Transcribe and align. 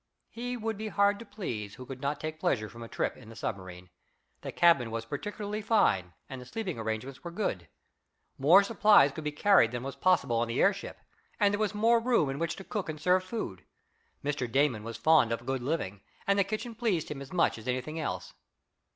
He 0.31 0.57
would 0.57 0.77
be 0.79 0.87
hard 0.87 1.19
to 1.19 1.25
please 1.27 1.75
who 1.75 1.85
could 1.85 2.01
not 2.01 2.19
take 2.19 2.39
pleasure 2.39 2.67
from 2.67 2.81
a 2.81 2.87
trip 2.87 3.15
in 3.15 3.29
the 3.29 3.35
submarine. 3.35 3.91
The 4.41 4.51
cabin 4.51 4.89
was 4.89 5.05
particularly 5.05 5.61
fine, 5.61 6.13
and 6.27 6.41
the 6.41 6.45
sleeping 6.47 6.79
arrangements 6.79 7.23
were 7.23 7.29
good. 7.29 7.67
More 8.39 8.63
supplies 8.63 9.11
could 9.11 9.23
be 9.23 9.31
carried 9.31 9.69
than 9.69 9.83
was 9.83 9.95
possible 9.95 10.37
on 10.37 10.47
the 10.47 10.59
airship, 10.59 10.97
and 11.39 11.53
there 11.53 11.59
was 11.59 11.75
more 11.75 11.99
room 11.99 12.31
in 12.31 12.39
which 12.39 12.55
to 12.55 12.63
cook 12.63 12.89
and 12.89 12.99
serve 12.99 13.23
food. 13.23 13.63
Mr. 14.25 14.51
Damon 14.51 14.83
was 14.83 14.97
fond 14.97 15.31
of 15.31 15.45
good 15.45 15.61
living, 15.61 16.01
and 16.25 16.39
the 16.39 16.43
kitchen 16.43 16.73
pleased 16.73 17.11
him 17.11 17.21
as 17.21 17.31
much 17.31 17.59
as 17.59 17.67
anything 17.67 17.99
else. 17.99 18.33